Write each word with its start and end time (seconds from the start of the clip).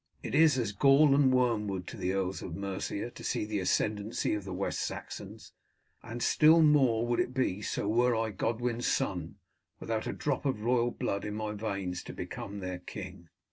"It 0.23 0.33
is 0.33 0.57
as 0.57 0.71
gall 0.71 1.13
and 1.13 1.31
wormwood 1.31 1.85
to 1.89 1.95
the 1.95 2.13
earls 2.13 2.41
of 2.41 2.55
Mercia 2.55 3.11
to 3.11 3.23
see 3.23 3.45
the 3.45 3.59
ascendancy 3.59 4.33
of 4.33 4.45
the 4.45 4.51
West 4.51 4.79
Saxons, 4.79 5.53
and 6.01 6.23
still 6.23 6.63
more 6.63 7.05
would 7.05 7.19
it 7.19 7.35
be 7.35 7.61
so 7.61 7.87
were 7.87 8.15
I, 8.15 8.31
Godwin's 8.31 8.87
son, 8.87 9.35
without 9.79 10.07
a 10.07 10.13
drop 10.13 10.43
of 10.43 10.61
royal 10.63 10.89
blood 10.89 11.23
in 11.23 11.35
my 11.35 11.51
veins, 11.51 12.01
to 12.05 12.13
come 12.25 12.53
to 12.55 12.61
be 12.61 12.65
their 12.65 12.79
king." 12.79 13.27